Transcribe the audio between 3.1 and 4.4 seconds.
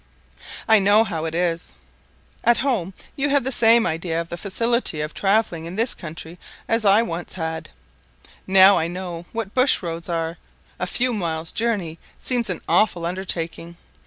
you have the same idea of the